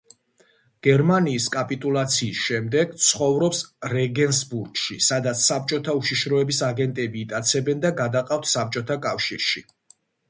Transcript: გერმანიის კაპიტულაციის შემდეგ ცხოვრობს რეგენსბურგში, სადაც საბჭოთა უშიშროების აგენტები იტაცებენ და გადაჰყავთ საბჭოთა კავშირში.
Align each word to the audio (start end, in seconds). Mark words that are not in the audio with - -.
გერმანიის 0.85 1.49
კაპიტულაციის 1.55 2.39
შემდეგ 2.45 2.95
ცხოვრობს 3.07 3.61
რეგენსბურგში, 3.93 4.97
სადაც 5.09 5.43
საბჭოთა 5.51 5.95
უშიშროების 6.01 6.63
აგენტები 6.71 7.23
იტაცებენ 7.27 7.85
და 7.87 7.93
გადაჰყავთ 8.01 8.51
საბჭოთა 8.57 8.99
კავშირში. 9.07 9.65